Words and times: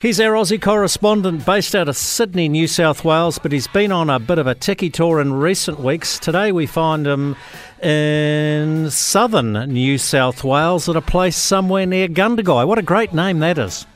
He's 0.00 0.20
our 0.20 0.34
Aussie 0.34 0.62
correspondent 0.62 1.44
based 1.44 1.74
out 1.74 1.88
of 1.88 1.96
Sydney, 1.96 2.48
New 2.48 2.68
South 2.68 3.04
Wales, 3.04 3.40
but 3.40 3.50
he's 3.50 3.66
been 3.66 3.90
on 3.90 4.08
a 4.08 4.20
bit 4.20 4.38
of 4.38 4.46
a 4.46 4.54
tiki 4.54 4.90
tour 4.90 5.20
in 5.20 5.32
recent 5.32 5.80
weeks. 5.80 6.20
Today 6.20 6.52
we 6.52 6.66
find 6.66 7.04
him 7.04 7.34
in 7.82 8.92
southern 8.92 9.54
New 9.54 9.98
South 9.98 10.44
Wales 10.44 10.88
at 10.88 10.94
a 10.94 11.00
place 11.00 11.36
somewhere 11.36 11.84
near 11.84 12.06
Gundagai. 12.06 12.64
What 12.64 12.78
a 12.78 12.82
great 12.82 13.12
name 13.12 13.40
that 13.40 13.58
is. 13.58 13.86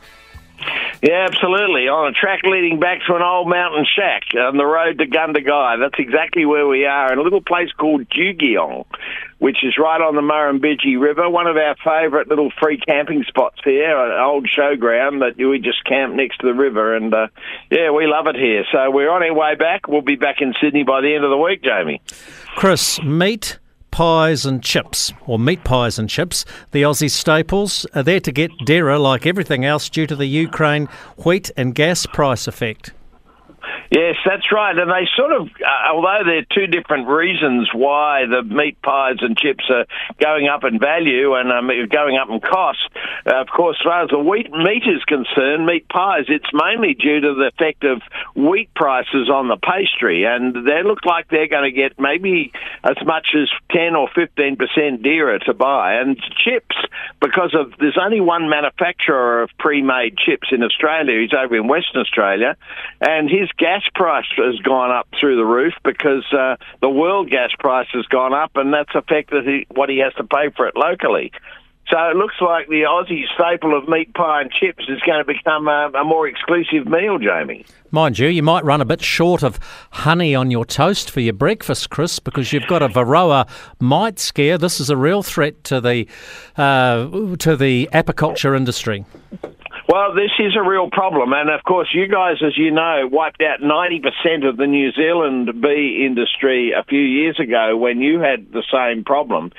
Yeah, 1.03 1.27
absolutely. 1.29 1.89
On 1.89 2.09
a 2.09 2.13
track 2.13 2.43
leading 2.45 2.79
back 2.79 3.01
to 3.09 3.17
an 3.17 3.23
old 3.23 3.49
mountain 3.49 3.85
shack 3.85 4.23
on 4.39 4.57
the 4.57 4.65
road 4.65 4.99
to 4.99 5.07
Gundagai. 5.07 5.81
That's 5.81 5.99
exactly 5.99 6.47
where 6.47 6.67
we 6.67 6.87
are 6.87 7.13
in 7.13 7.19
a 7.19 7.23
little 7.23 7.43
place 7.43 7.73
called 7.77 8.09
Jugiong 8.09 8.85
which 9.43 9.65
is 9.65 9.77
right 9.77 10.01
on 10.01 10.15
the 10.15 10.21
Murrumbidgee 10.21 11.01
River, 11.01 11.29
one 11.29 11.49
of 11.49 11.57
our 11.57 11.75
favourite 11.83 12.29
little 12.29 12.53
free 12.61 12.79
camping 12.79 13.25
spots 13.25 13.59
here, 13.65 13.99
an 13.99 14.21
old 14.21 14.47
showground 14.47 15.19
that 15.19 15.37
we 15.37 15.59
just 15.59 15.85
camp 15.85 16.15
next 16.15 16.39
to 16.39 16.47
the 16.47 16.55
river, 16.55 16.95
and 16.95 17.13
uh, 17.13 17.27
yeah, 17.69 17.91
we 17.91 18.07
love 18.07 18.29
it 18.29 18.37
here. 18.37 18.63
So 18.71 18.89
we're 18.93 19.11
on 19.11 19.21
our 19.25 19.35
way 19.35 19.57
back. 19.57 19.89
We'll 19.89 20.01
be 20.01 20.15
back 20.15 20.37
in 20.41 20.55
Sydney 20.63 20.85
by 20.85 21.01
the 21.01 21.13
end 21.13 21.25
of 21.25 21.31
the 21.31 21.37
week, 21.37 21.65
Jamie. 21.65 22.01
Chris, 22.55 23.03
meat 23.03 23.59
pies 23.93 24.45
and 24.45 24.61
chips, 24.61 25.13
or 25.27 25.39
meat 25.39 25.63
pies 25.63 26.01
and 26.01 26.11
chips, 26.11 26.45
the 26.73 26.83
Aussie 26.83 27.09
staples, 27.09 27.87
are 27.95 28.03
there 28.03 28.19
to 28.19 28.33
get 28.33 28.51
dearer 28.65 28.99
like 28.99 29.25
everything 29.25 29.65
else 29.65 29.89
due 29.89 30.09
to 30.09 30.17
the 30.17 30.27
Ukraine 30.27 30.89
wheat 31.25 31.53
and 31.57 31.77
gas 31.77 32.05
price 32.07 32.49
effect. 32.49 32.93
Yes, 33.93 34.17
that's 34.25 34.51
right. 34.51 34.75
And 34.75 34.91
they 34.91 35.07
sort 35.15 35.33
of, 35.33 35.49
uh, 35.49 35.93
although 35.93 36.25
there 36.25 36.39
are 36.39 36.47
two 36.51 36.67
different 36.67 37.09
reasons 37.09 37.69
why 37.75 38.25
the 38.25 38.43
meat 38.43 38.81
pies 38.81 39.17
and 39.21 39.37
chips 39.37 39.65
are 39.69 39.85
going 40.19 40.49
up 40.49 40.65
in 40.65 40.79
value 40.79 41.35
and 41.35 41.53
um, 41.53 41.69
going 41.91 42.17
up 42.17 42.31
in 42.31 42.41
cost, 42.41 42.89
uh, 43.27 43.39
of 43.39 43.49
course, 43.49 43.77
as 43.79 43.85
far 43.85 44.03
as 44.05 44.09
the 44.09 44.19
wheat 44.19 44.51
meat 44.51 44.85
is 44.87 45.05
concerned, 45.05 45.67
meat 45.67 45.87
pies, 45.91 46.25
it's 46.29 46.49
mainly 46.55 46.95
due 46.95 47.21
to 47.21 47.35
the 47.35 47.51
effect 47.53 47.85
of 47.85 48.01
wheat 48.35 48.73
prices 48.73 49.29
on 49.29 49.49
the 49.49 49.59
pastry. 49.59 50.25
And 50.25 50.67
they 50.67 50.83
look 50.83 51.05
like 51.05 51.29
they're 51.29 51.49
going 51.49 51.71
to 51.71 51.77
get 51.77 52.01
maybe 52.01 52.51
as 52.83 52.97
much 53.05 53.37
as 53.37 53.51
10 53.73 53.95
or 53.95 54.09
15% 54.09 55.03
dearer 55.03 55.39
to 55.41 55.53
buy. 55.53 55.97
And 55.97 56.19
chips, 56.43 56.77
because 57.21 57.55
of 57.55 57.75
there's 57.79 57.99
only 58.01 58.23
one 58.23 58.49
manufacturer 58.49 59.43
of 59.43 59.51
pre 59.59 59.83
made 59.83 60.17
chips 60.17 60.49
in 60.51 60.63
Australia, 60.63 61.21
he's 61.21 61.37
over 61.39 61.57
in 61.57 61.69
Western 61.69 62.01
Australia, 62.01 62.57
and 63.03 63.29
his 63.29 63.51
gas 63.59 63.82
gas 63.83 63.91
price 63.95 64.27
has 64.37 64.59
gone 64.61 64.91
up 64.91 65.09
through 65.19 65.37
the 65.37 65.45
roof 65.45 65.75
because 65.85 66.25
uh, 66.33 66.57
the 66.81 66.89
world 66.89 67.31
gas 67.31 67.51
price 67.59 67.89
has 67.93 68.07
gone 68.07 68.33
up, 68.33 68.53
and 68.57 68.73
that's 68.73 68.95
affected 68.95 69.47
he, 69.47 69.67
what 69.75 69.89
he 69.89 69.99
has 69.99 70.13
to 70.15 70.25
pay 70.25 70.51
for 70.57 70.67
it 70.67 70.77
locally. 70.77 71.33
So 71.89 71.99
it 72.09 72.17
looks 72.17 72.37
like 72.41 72.69
the 72.69 72.83
Aussie 72.83 73.25
staple 73.35 73.77
of 73.77 73.89
meat 73.89 74.15
pie 74.15 74.43
and 74.43 74.51
chips 74.51 74.85
is 74.89 75.01
going 75.01 75.19
to 75.19 75.25
become 75.25 75.67
a, 75.67 75.91
a, 75.95 76.05
more 76.05 76.29
exclusive 76.29 76.87
meal, 76.87 77.19
Jamie. 77.19 77.67
Mind 77.91 78.19
you, 78.19 78.29
you 78.29 78.43
might 78.43 78.65
run 78.65 78.81
a 78.81 78.85
bit 78.85 79.03
short 79.03 79.43
of 79.43 79.59
honey 79.91 80.35
on 80.35 80.51
your 80.51 80.65
toast 80.65 81.11
for 81.11 81.21
your 81.21 81.35
breakfast, 81.35 81.91
Chris, 81.91 82.19
because 82.21 82.53
you've 82.53 82.69
got 82.69 82.83
a 82.83 82.89
Varroa 82.89 83.49
mite 83.81 84.21
scare. 84.21 84.57
This 84.57 84.79
is 84.79 84.91
a 84.91 84.97
real 84.97 85.23
threat 85.23 85.65
to 85.65 85.81
the 85.81 86.07
uh, 86.57 87.37
to 87.39 87.57
the 87.57 87.91
apiculture 87.93 88.57
industry. 88.57 89.05
Well, 89.89 90.15
this 90.15 90.31
is 90.39 90.55
a 90.57 90.63
real 90.63 90.89
problem. 90.91 91.33
And 91.33 91.51
of 91.51 91.65
course, 91.65 91.89
you 91.93 92.07
guys, 92.07 92.37
as 92.47 92.57
you 92.57 92.71
know, 92.71 93.09
wiped 93.11 93.43
out 93.43 93.61
90% 93.61 94.49
of 94.49 94.57
the 94.57 94.67
New 94.67 94.93
Zealand 94.93 95.61
bee 95.61 96.05
industry 96.07 96.73
a 96.73 96.85
few 96.85 97.01
years 97.01 97.39
ago 97.41 97.77
when 97.77 98.01
you 98.01 98.21
had 98.21 98.53
the 98.53 98.63
same 98.73 99.05
problem. 99.05 99.51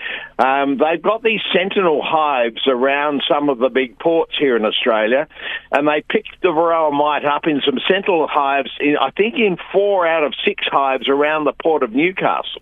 Um, 0.43 0.77
they've 0.77 1.01
got 1.01 1.23
these 1.23 1.39
sentinel 1.55 2.01
hives 2.03 2.67
around 2.67 3.23
some 3.31 3.47
of 3.47 3.59
the 3.59 3.69
big 3.69 3.97
ports 3.97 4.33
here 4.37 4.57
in 4.57 4.65
Australia, 4.65 5.27
and 5.71 5.87
they 5.87 6.03
picked 6.09 6.41
the 6.41 6.49
varroa 6.49 6.91
mite 6.91 7.23
up 7.23 7.47
in 7.47 7.61
some 7.65 7.79
sentinel 7.87 8.27
hives, 8.29 8.69
in, 8.81 8.97
I 8.99 9.11
think 9.11 9.35
in 9.35 9.57
four 9.71 10.05
out 10.05 10.23
of 10.23 10.33
six 10.45 10.65
hives 10.69 11.07
around 11.07 11.45
the 11.45 11.53
port 11.53 11.81
of 11.81 11.93
Newcastle. 11.93 12.61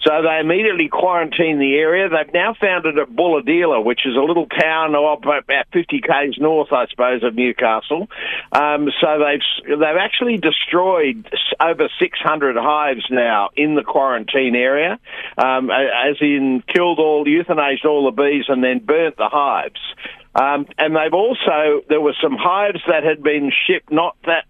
So 0.00 0.22
they 0.22 0.38
immediately 0.40 0.88
quarantined 0.88 1.60
the 1.60 1.74
area. 1.74 2.08
They've 2.08 2.32
now 2.32 2.54
founded 2.58 2.98
at 2.98 3.10
Bulahdelah, 3.10 3.84
which 3.84 4.06
is 4.06 4.16
a 4.16 4.20
little 4.20 4.46
town 4.46 4.94
about 4.94 5.66
50 5.72 6.00
k's 6.00 6.38
north, 6.38 6.72
I 6.72 6.86
suppose, 6.86 7.22
of 7.22 7.34
Newcastle. 7.34 8.08
Um, 8.52 8.88
so 9.00 9.18
they've 9.18 9.78
they've 9.78 10.00
actually 10.00 10.38
destroyed 10.38 11.28
over 11.60 11.88
600 11.98 12.56
hives 12.56 13.06
now 13.10 13.50
in 13.56 13.74
the 13.74 13.82
quarantine 13.82 14.54
area, 14.54 14.98
um, 15.36 15.70
as 15.70 16.16
in 16.20 16.62
killed 16.72 16.98
all, 16.98 17.17
euthanized 17.26 17.84
all 17.84 18.04
the 18.04 18.22
bees, 18.22 18.44
and 18.48 18.62
then 18.62 18.78
burnt 18.78 19.16
the 19.16 19.28
hives. 19.28 19.80
Um, 20.34 20.66
and 20.78 20.94
they've 20.94 21.14
also, 21.14 21.82
there 21.88 22.00
were 22.00 22.14
some 22.22 22.36
hives 22.38 22.80
that 22.86 23.02
had 23.02 23.22
been 23.22 23.50
shipped 23.50 23.90
not 23.90 24.16
that 24.26 24.44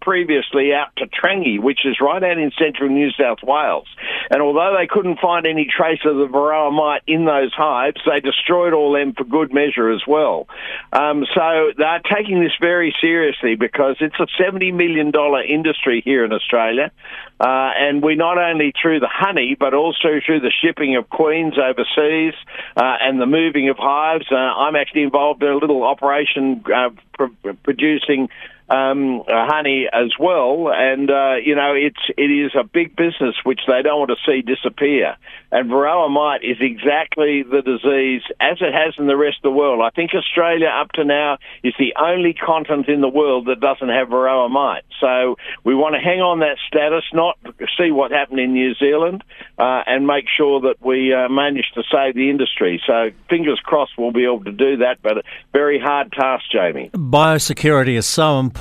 previously 0.00 0.72
out 0.72 0.94
to 0.96 1.06
Trangie, 1.06 1.60
which 1.60 1.80
is 1.84 1.96
right 2.00 2.22
out 2.22 2.38
in 2.38 2.50
central 2.58 2.88
New 2.88 3.10
South 3.12 3.38
Wales. 3.42 3.86
And 4.30 4.42
although 4.42 4.76
they 4.78 4.86
couldn't 4.86 5.20
find 5.20 5.46
any 5.46 5.66
trace 5.66 6.00
of 6.04 6.16
the 6.16 6.26
varroa 6.26 6.72
mite 6.72 7.02
in 7.06 7.24
those 7.24 7.52
hives, 7.52 8.00
they 8.06 8.20
destroyed 8.20 8.72
all 8.72 8.92
them 8.92 9.14
for 9.14 9.24
good 9.24 9.52
measure 9.52 9.90
as 9.90 10.02
well. 10.06 10.48
Um, 10.92 11.24
so 11.34 11.72
they're 11.76 12.00
taking 12.00 12.40
this 12.40 12.52
very 12.60 12.94
seriously 13.00 13.54
because 13.54 13.96
it's 14.00 14.18
a 14.18 14.26
$70 14.42 14.74
million 14.74 15.12
industry 15.48 16.02
here 16.04 16.24
in 16.24 16.32
Australia. 16.32 16.90
Uh, 17.38 17.70
and 17.76 18.02
we 18.02 18.14
not 18.14 18.38
only 18.38 18.72
through 18.80 19.00
the 19.00 19.10
honey, 19.12 19.56
but 19.58 19.74
also 19.74 20.20
through 20.24 20.40
the 20.40 20.52
shipping 20.62 20.96
of 20.96 21.08
queens 21.10 21.54
overseas 21.58 22.34
uh, 22.76 22.96
and 23.00 23.20
the 23.20 23.26
moving 23.26 23.68
of 23.68 23.76
hives. 23.78 24.24
Uh, 24.30 24.36
I'm 24.36 24.74
actually 24.74 25.02
involved 25.02 25.42
in 25.42 25.50
a 25.50 25.56
little 25.56 25.82
operation 25.82 26.64
uh, 26.74 26.90
pr- 27.12 27.52
producing 27.62 28.28
um, 28.68 29.22
honey 29.28 29.86
as 29.92 30.12
well. 30.18 30.72
And, 30.72 31.10
uh, 31.10 31.36
you 31.44 31.54
know, 31.54 31.74
it's, 31.74 32.00
it 32.16 32.30
is 32.30 32.52
a 32.58 32.64
big 32.64 32.96
business 32.96 33.36
which 33.44 33.60
they 33.66 33.82
don't 33.82 34.00
want 34.00 34.10
to 34.10 34.16
see 34.26 34.42
disappear. 34.42 35.16
And 35.52 35.70
varroa 35.70 36.10
mite 36.10 36.42
is 36.42 36.56
exactly 36.60 37.42
the 37.42 37.62
disease 37.62 38.22
as 38.40 38.58
it 38.60 38.74
has 38.74 38.94
in 38.98 39.06
the 39.06 39.16
rest 39.16 39.38
of 39.38 39.42
the 39.42 39.56
world. 39.56 39.80
I 39.84 39.90
think 39.90 40.10
Australia 40.14 40.66
up 40.66 40.92
to 40.92 41.04
now 41.04 41.38
is 41.62 41.74
the 41.78 41.94
only 41.96 42.34
continent 42.34 42.88
in 42.88 43.00
the 43.00 43.08
world 43.08 43.46
that 43.46 43.60
doesn't 43.60 43.88
have 43.88 44.08
varroa 44.08 44.50
mite. 44.50 44.82
So 45.00 45.36
we 45.62 45.74
want 45.74 45.94
to 45.94 46.00
hang 46.00 46.20
on 46.20 46.40
that 46.40 46.56
status, 46.66 47.04
not 47.12 47.38
see 47.78 47.92
what 47.92 48.10
happened 48.10 48.40
in 48.40 48.52
New 48.52 48.74
Zealand, 48.74 49.22
uh, 49.58 49.82
and 49.86 50.06
make 50.06 50.24
sure 50.36 50.60
that 50.62 50.84
we 50.84 51.14
uh, 51.14 51.28
manage 51.28 51.70
to 51.74 51.82
save 51.92 52.14
the 52.14 52.30
industry. 52.30 52.82
So 52.86 53.10
fingers 53.28 53.60
crossed 53.62 53.92
we'll 53.96 54.10
be 54.10 54.24
able 54.24 54.44
to 54.44 54.52
do 54.52 54.78
that, 54.78 54.98
but 55.02 55.18
a 55.18 55.22
very 55.52 55.78
hard 55.78 56.12
task, 56.12 56.44
Jamie. 56.50 56.90
Biosecurity 56.92 57.94
is 57.94 58.06
so 58.06 58.40
important. 58.40 58.55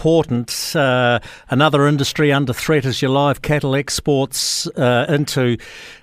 Uh, 0.76 1.20
another 1.50 1.88
industry 1.88 2.32
under 2.32 2.54
threat 2.54 2.86
is 2.86 3.02
your 3.02 3.12
live 3.12 3.42
cattle 3.42 3.76
exports 3.76 4.68
uh, 4.68 5.06
into 5.10 5.58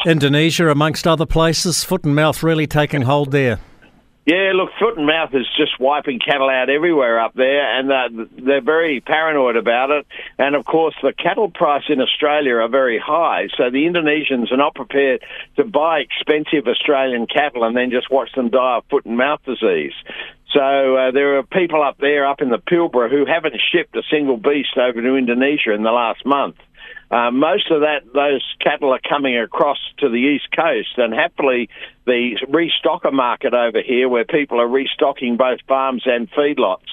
Indonesia, 0.06 0.68
amongst 0.68 1.06
other 1.06 1.26
places. 1.26 1.84
Foot 1.84 2.04
and 2.04 2.14
mouth 2.14 2.42
really 2.42 2.66
taking 2.66 3.02
hold 3.02 3.30
there. 3.30 3.58
Yeah, 4.24 4.52
look, 4.54 4.70
foot 4.78 4.96
and 4.96 5.06
mouth 5.06 5.34
is 5.34 5.48
just 5.56 5.80
wiping 5.80 6.20
cattle 6.20 6.48
out 6.48 6.70
everywhere 6.70 7.18
up 7.18 7.34
there, 7.34 7.76
and 7.76 7.90
uh, 7.90 8.26
they're 8.40 8.60
very 8.60 9.00
paranoid 9.00 9.56
about 9.56 9.90
it. 9.90 10.06
And 10.38 10.54
of 10.54 10.64
course, 10.64 10.94
the 11.02 11.12
cattle 11.12 11.50
price 11.50 11.82
in 11.88 12.00
Australia 12.00 12.54
are 12.54 12.68
very 12.68 13.00
high, 13.00 13.48
so 13.56 13.68
the 13.68 13.84
Indonesians 13.84 14.52
are 14.52 14.56
not 14.56 14.76
prepared 14.76 15.24
to 15.56 15.64
buy 15.64 15.98
expensive 15.98 16.68
Australian 16.68 17.26
cattle 17.26 17.64
and 17.64 17.76
then 17.76 17.90
just 17.90 18.12
watch 18.12 18.30
them 18.36 18.48
die 18.48 18.76
of 18.76 18.84
foot 18.88 19.04
and 19.06 19.16
mouth 19.16 19.40
disease. 19.44 19.94
So 20.52 20.96
uh, 20.96 21.10
there 21.12 21.38
are 21.38 21.42
people 21.44 21.82
up 21.82 21.96
there, 21.98 22.26
up 22.26 22.42
in 22.42 22.50
the 22.50 22.58
Pilbara, 22.58 23.10
who 23.10 23.24
haven't 23.24 23.54
shipped 23.72 23.96
a 23.96 24.02
single 24.10 24.36
beast 24.36 24.76
over 24.76 25.00
to 25.00 25.16
Indonesia 25.16 25.72
in 25.72 25.82
the 25.82 25.90
last 25.90 26.26
month. 26.26 26.56
Uh, 27.10 27.30
most 27.30 27.70
of 27.70 27.80
that, 27.80 28.00
those 28.14 28.42
cattle 28.60 28.92
are 28.92 29.00
coming 29.06 29.38
across 29.38 29.78
to 29.98 30.08
the 30.08 30.16
east 30.16 30.48
coast, 30.56 30.96
and 30.96 31.12
happily, 31.12 31.68
the 32.06 32.36
restocker 32.48 33.12
market 33.12 33.52
over 33.54 33.82
here, 33.84 34.08
where 34.08 34.24
people 34.24 34.60
are 34.60 34.68
restocking 34.68 35.36
both 35.36 35.60
farms 35.68 36.02
and 36.06 36.30
feedlots, 36.32 36.88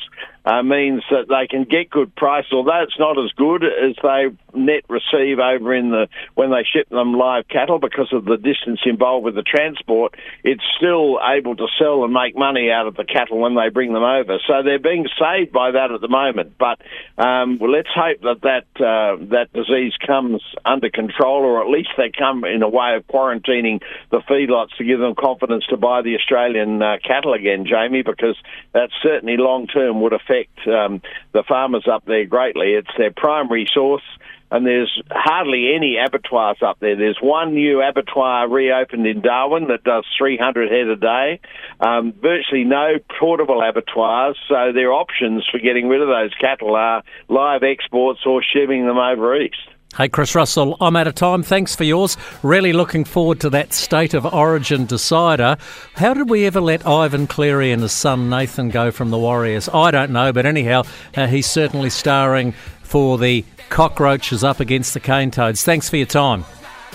uh, 0.49 0.63
means 0.63 1.03
that 1.11 1.27
they 1.27 1.45
can 1.47 1.63
get 1.63 1.89
good 1.91 2.15
price, 2.15 2.45
although 2.51 2.81
it's 2.81 2.97
not 2.97 3.19
as 3.19 3.31
good 3.33 3.63
as 3.63 3.95
they 4.01 4.25
net 4.53 4.83
receive 4.89 5.37
over 5.37 5.75
in 5.75 5.91
the 5.91 6.07
when 6.33 6.49
they 6.49 6.63
ship 6.63 6.89
them 6.89 7.13
live 7.13 7.47
cattle 7.47 7.77
because 7.77 8.11
of 8.13 8.25
the 8.25 8.37
distance 8.37 8.79
involved 8.85 9.25
with 9.25 9.35
the 9.35 9.43
transport. 9.43 10.15
It's 10.43 10.63
still 10.75 11.19
able 11.21 11.55
to 11.55 11.67
sell 11.77 12.03
and 12.03 12.11
make 12.13 12.35
money 12.35 12.71
out 12.71 12.87
of 12.87 12.95
the 12.95 13.05
cattle 13.05 13.37
when 13.37 13.53
they 13.53 13.69
bring 13.69 13.93
them 13.93 14.03
over. 14.03 14.39
So 14.47 14.63
they're 14.63 14.79
being 14.79 15.07
saved 15.19 15.51
by 15.51 15.71
that 15.71 15.91
at 15.91 16.01
the 16.01 16.07
moment. 16.07 16.57
But 16.57 16.81
um, 17.23 17.59
well, 17.59 17.71
let's 17.71 17.93
hope 17.93 18.21
that 18.21 18.41
that 18.41 18.65
uh, 18.81 19.23
that 19.29 19.53
disease 19.53 19.93
comes 20.05 20.41
under 20.65 20.89
control, 20.89 21.43
or 21.43 21.61
at 21.61 21.69
least 21.69 21.89
they 21.95 22.11
come 22.17 22.43
in 22.43 22.63
a 22.63 22.69
way 22.69 22.95
of 22.95 23.05
quarantining 23.05 23.81
the 24.09 24.21
feedlots 24.27 24.75
to 24.77 24.83
give 24.83 24.99
them 24.99 25.13
confidence 25.13 25.65
to 25.67 25.77
buy 25.77 26.01
the 26.01 26.15
Australian 26.15 26.81
uh, 26.81 26.97
cattle 27.05 27.33
again, 27.33 27.67
Jamie, 27.69 28.01
because 28.01 28.37
that 28.73 28.89
certainly 29.03 29.37
long 29.37 29.67
term 29.67 30.01
would 30.01 30.13
affect 30.39 30.67
um, 30.67 31.01
the 31.33 31.43
farmers 31.47 31.87
up 31.91 32.05
there 32.05 32.25
greatly. 32.25 32.73
It's 32.73 32.89
their 32.97 33.11
primary 33.11 33.67
source. 33.73 34.03
and 34.51 34.65
there's 34.65 35.01
hardly 35.11 35.75
any 35.75 35.97
abattoirs 36.03 36.57
up 36.65 36.79
there. 36.79 36.95
There's 36.95 37.19
one 37.21 37.53
new 37.53 37.81
abattoir 37.81 38.49
reopened 38.49 39.05
in 39.05 39.21
Darwin 39.21 39.67
that 39.67 39.83
does 39.83 40.05
300 40.17 40.71
head 40.71 40.87
a 40.87 40.95
day. 40.95 41.39
Um, 41.79 42.13
virtually 42.19 42.63
no 42.63 42.95
portable 43.19 43.61
abattoirs, 43.61 44.37
so 44.47 44.71
their 44.73 44.91
options 44.91 45.47
for 45.51 45.59
getting 45.59 45.87
rid 45.87 46.01
of 46.01 46.07
those 46.07 46.33
cattle 46.33 46.75
are 46.75 47.03
live 47.27 47.61
exports 47.63 48.21
or 48.25 48.41
shipping 48.41 48.87
them 48.87 48.97
over 48.97 49.39
east. 49.39 49.69
Hey, 49.97 50.07
Chris 50.07 50.35
Russell, 50.35 50.77
I'm 50.79 50.95
out 50.95 51.07
of 51.07 51.15
time. 51.15 51.41
Thanks 51.41 51.75
for 51.75 51.83
yours. 51.83 52.15
Really 52.43 52.73
looking 52.73 53.03
forward 53.03 53.39
to 53.41 53.49
that 53.49 53.73
state 53.73 54.13
of 54.13 54.25
origin 54.25 54.85
decider. 54.85 55.57
How 55.95 56.13
did 56.13 56.29
we 56.29 56.45
ever 56.45 56.61
let 56.61 56.85
Ivan 56.85 57.25
Cleary 57.27 57.71
and 57.71 57.81
his 57.81 57.91
son 57.91 58.29
Nathan 58.29 58.69
go 58.69 58.91
from 58.91 59.09
the 59.09 59.17
Warriors? 59.17 59.67
I 59.73 59.91
don't 59.91 60.11
know, 60.11 60.31
but 60.31 60.45
anyhow, 60.45 60.83
uh, 61.17 61.27
he's 61.27 61.47
certainly 61.47 61.89
starring 61.89 62.53
for 62.83 63.17
the 63.17 63.43
Cockroaches 63.69 64.43
up 64.43 64.59
against 64.59 64.93
the 64.93 64.99
Cane 64.99 65.31
Toads. 65.31 65.63
Thanks 65.63 65.89
for 65.89 65.97
your 65.97 66.05
time. 66.05 66.45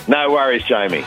No 0.09 0.31
worries, 0.31 0.65
Jamie. 0.65 1.05